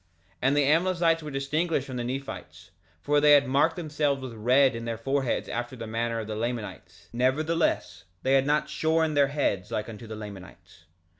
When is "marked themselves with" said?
3.47-4.33